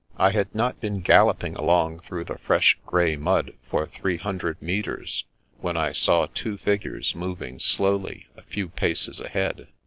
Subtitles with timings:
[0.17, 5.25] I had not been galloping along through the fresh, grey mud for three hundred metres
[5.59, 9.67] when I saw two figures moving slowly a few paces ahead.